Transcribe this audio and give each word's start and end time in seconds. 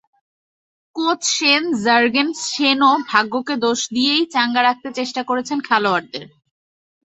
Coach 0.95 1.21
Sean 1.35 1.63
জার্গেনসেনও 1.83 2.91
ভাগ্যকে 3.09 3.55
দোষ 3.63 3.79
দিয়েই 3.95 4.23
চাঙা 4.33 4.61
রাখতে 4.63 4.89
চেষ্টা 4.97 5.21
করেছেন 5.29 5.57
খেলোয়াড়দের। 5.67 6.25